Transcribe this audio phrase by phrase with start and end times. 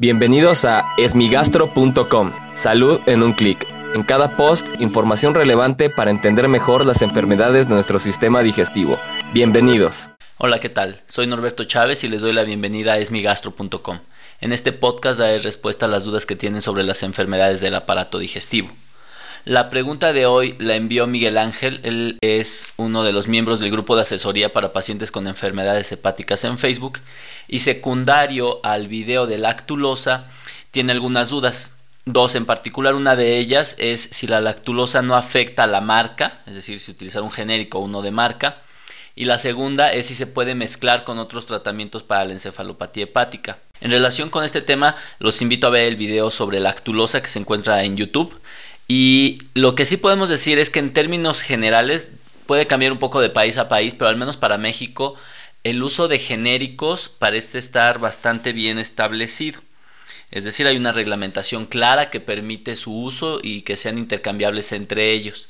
[0.00, 2.32] Bienvenidos a esmigastro.com.
[2.56, 3.66] Salud en un clic.
[3.94, 8.96] En cada post, información relevante para entender mejor las enfermedades de nuestro sistema digestivo.
[9.34, 10.06] Bienvenidos.
[10.38, 10.96] Hola, ¿qué tal?
[11.06, 13.98] Soy Norberto Chávez y les doy la bienvenida a esmigastro.com.
[14.40, 18.18] En este podcast daré respuesta a las dudas que tienen sobre las enfermedades del aparato
[18.18, 18.70] digestivo.
[19.46, 21.80] La pregunta de hoy la envió Miguel Ángel.
[21.82, 26.44] Él es uno de los miembros del grupo de asesoría para pacientes con enfermedades hepáticas
[26.44, 26.98] en Facebook.
[27.48, 30.26] Y secundario al video de lactulosa,
[30.72, 31.72] tiene algunas dudas.
[32.04, 36.42] Dos en particular, una de ellas es si la lactulosa no afecta a la marca,
[36.46, 38.58] es decir, si utilizar un genérico o uno de marca.
[39.16, 43.58] Y la segunda es si se puede mezclar con otros tratamientos para la encefalopatía hepática.
[43.80, 47.38] En relación con este tema, los invito a ver el video sobre lactulosa que se
[47.38, 48.38] encuentra en YouTube.
[48.92, 52.08] Y lo que sí podemos decir es que en términos generales
[52.46, 55.14] puede cambiar un poco de país a país, pero al menos para México
[55.62, 59.60] el uso de genéricos parece estar bastante bien establecido.
[60.32, 65.12] Es decir, hay una reglamentación clara que permite su uso y que sean intercambiables entre
[65.12, 65.46] ellos.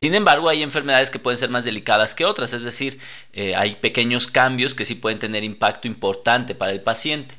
[0.00, 3.00] Sin embargo, hay enfermedades que pueden ser más delicadas que otras, es decir,
[3.32, 7.34] eh, hay pequeños cambios que sí pueden tener impacto importante para el paciente.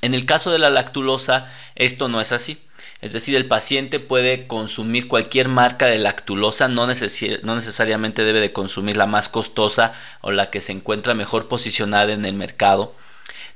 [0.00, 2.58] En el caso de la lactulosa, esto no es así.
[3.02, 8.96] Es decir, el paciente puede consumir cualquier marca de lactulosa, no, necesariamente debe de consumir
[8.96, 12.94] la más costosa o la que se encuentra mejor posicionada en el mercado.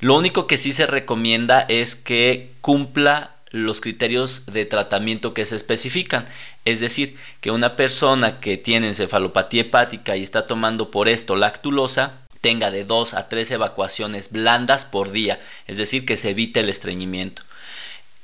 [0.00, 5.55] Lo único que sí se recomienda es que cumpla los criterios de tratamiento que se
[5.55, 6.27] especifican.
[6.64, 12.14] Es decir, que una persona que tiene encefalopatía hepática y está tomando por esto lactulosa,
[12.41, 16.69] tenga de 2 a 3 evacuaciones blandas por día, es decir, que se evite el
[16.69, 17.42] estreñimiento.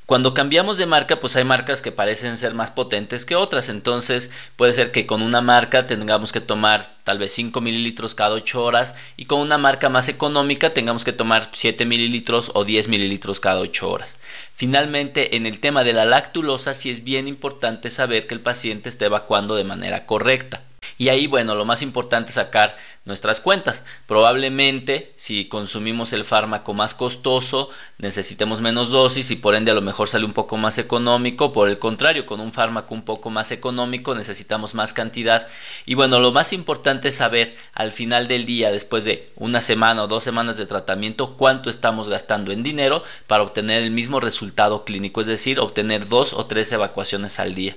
[0.04, 3.68] Cuando cambiamos de marca, pues hay marcas que parecen ser más potentes que otras.
[3.68, 8.34] Entonces puede ser que con una marca tengamos que tomar tal vez 5 mililitros cada
[8.34, 12.88] 8 horas y con una marca más económica tengamos que tomar 7 mililitros o 10
[12.88, 14.18] mililitros cada 8 horas.
[14.56, 18.88] Finalmente, en el tema de la lactulosa, sí es bien importante saber que el paciente
[18.88, 20.62] esté evacuando de manera correcta.
[20.98, 23.84] Y ahí, bueno, lo más importante es sacar nuestras cuentas.
[24.06, 29.82] Probablemente, si consumimos el fármaco más costoso, necesitemos menos dosis y por ende a lo
[29.82, 31.52] mejor sale un poco más económico.
[31.52, 35.48] Por el contrario, con un fármaco un poco más económico necesitamos más cantidad.
[35.86, 40.04] Y bueno, lo más importante es saber al final del día, después de una semana
[40.04, 44.84] o dos semanas de tratamiento, cuánto estamos gastando en dinero para obtener el mismo resultado
[44.84, 47.76] clínico, es decir, obtener dos o tres evacuaciones al día.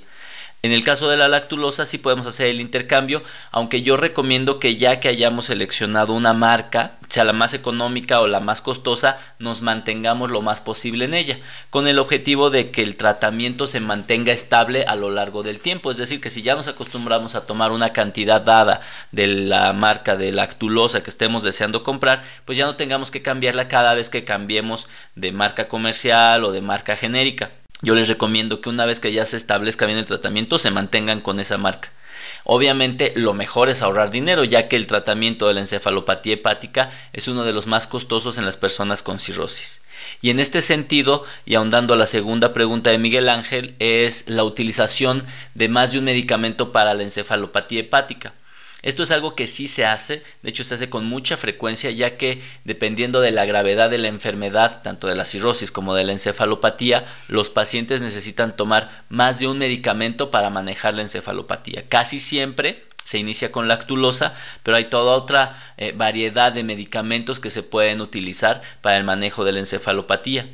[0.66, 3.22] En el caso de la lactulosa sí podemos hacer el intercambio,
[3.52, 8.26] aunque yo recomiendo que ya que hayamos seleccionado una marca, sea la más económica o
[8.26, 11.38] la más costosa, nos mantengamos lo más posible en ella,
[11.70, 15.92] con el objetivo de que el tratamiento se mantenga estable a lo largo del tiempo.
[15.92, 20.16] Es decir, que si ya nos acostumbramos a tomar una cantidad dada de la marca
[20.16, 24.24] de lactulosa que estemos deseando comprar, pues ya no tengamos que cambiarla cada vez que
[24.24, 27.52] cambiemos de marca comercial o de marca genérica.
[27.82, 31.22] Yo les recomiendo que una vez que ya se establezca bien el tratamiento se mantengan
[31.22, 31.92] con esa marca.
[32.46, 37.28] Obviamente lo mejor es ahorrar dinero ya que el tratamiento de la encefalopatía hepática es
[37.28, 39.82] uno de los más costosos en las personas con cirrosis.
[40.22, 44.44] Y en este sentido, y ahondando a la segunda pregunta de Miguel Ángel, es la
[44.44, 48.34] utilización de más de un medicamento para la encefalopatía hepática.
[48.86, 52.18] Esto es algo que sí se hace, de hecho se hace con mucha frecuencia ya
[52.18, 56.12] que dependiendo de la gravedad de la enfermedad, tanto de la cirrosis como de la
[56.12, 61.90] encefalopatía, los pacientes necesitan tomar más de un medicamento para manejar la encefalopatía.
[61.90, 67.50] Casi siempre se inicia con lactulosa, pero hay toda otra eh, variedad de medicamentos que
[67.50, 70.48] se pueden utilizar para el manejo de la encefalopatía.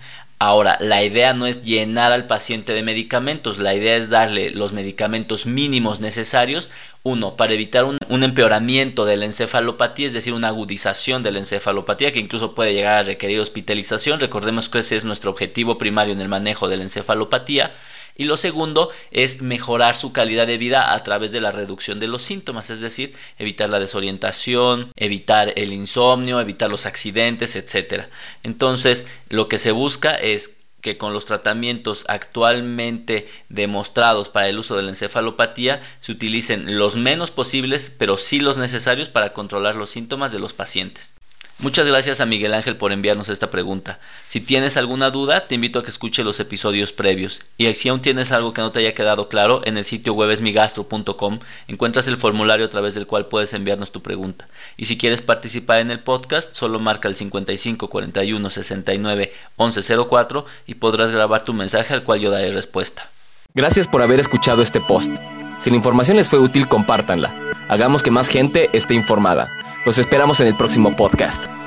[0.43, 4.73] Ahora, la idea no es llenar al paciente de medicamentos, la idea es darle los
[4.73, 6.71] medicamentos mínimos necesarios,
[7.03, 12.11] uno, para evitar un, empeoramiento de la encefalopatía, es decir, una agudización de la encefalopatía
[12.11, 14.19] que incluso puede llegar a requerir hospitalización.
[14.19, 17.71] Recordemos que ese es nuestro objetivo primario en el manejo de la encefalopatía.
[18.15, 22.07] Y lo segundo es mejorar su calidad de vida a través de la reducción de
[22.07, 28.05] los síntomas, es decir, evitar la desorientación, evitar el insomnio, evitar los accidentes, etc.
[28.43, 34.75] Entonces, lo que se busca es que con los tratamientos actualmente demostrados para el uso
[34.75, 39.91] de la encefalopatía se utilicen los menos posibles, pero sí los necesarios para controlar los
[39.91, 41.13] síntomas de los pacientes.
[41.61, 43.99] Muchas gracias a Miguel Ángel por enviarnos esta pregunta.
[44.27, 47.41] Si tienes alguna duda, te invito a que escuche los episodios previos.
[47.55, 50.31] Y si aún tienes algo que no te haya quedado claro, en el sitio web
[50.31, 51.37] esmigastro.com
[51.67, 54.47] encuentras el formulario a través del cual puedes enviarnos tu pregunta.
[54.75, 60.45] Y si quieres participar en el podcast, solo marca el 55 41 69 11 04
[60.65, 63.07] y podrás grabar tu mensaje al cual yo daré respuesta.
[63.53, 65.11] Gracias por haber escuchado este post.
[65.61, 67.31] Si la información les fue útil, compártanla.
[67.69, 69.60] Hagamos que más gente esté informada.
[69.85, 71.60] Los esperamos en el próximo podcast.